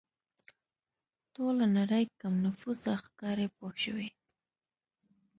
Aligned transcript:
ټوله 1.33 1.65
نړۍ 1.77 2.03
کم 2.21 2.33
نفوسه 2.45 2.91
ښکاري 3.03 3.47
پوه 3.55 3.71
شوې!. 3.83 4.09